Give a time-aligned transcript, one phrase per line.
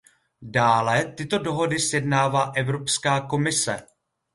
[0.41, 3.87] Dále, tyto dohody sjednává Evropská komise.